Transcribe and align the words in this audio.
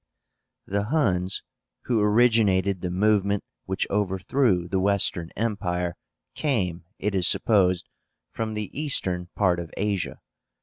The 0.65 0.85
HUNS, 0.85 1.43
who 1.83 2.01
originated 2.01 2.81
the 2.81 2.89
movement 2.89 3.43
which 3.65 3.85
overthrew 3.91 4.67
the 4.67 4.79
Western 4.79 5.29
Empire, 5.35 5.95
came, 6.33 6.85
it 6.97 7.13
is 7.13 7.27
supposed, 7.27 7.87
from 8.31 8.55
the 8.55 8.71
eastern 8.75 9.27
part 9.35 9.59
of 9.59 9.69
Asia. 9.77 10.19